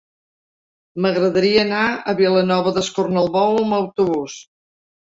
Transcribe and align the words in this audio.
M'agradaria 1.05 1.61
anar 1.65 1.83
a 1.91 2.17
Vilanova 2.25 2.75
d'Escornalbou 2.79 3.63
amb 3.63 3.81
autobús. 3.83 4.43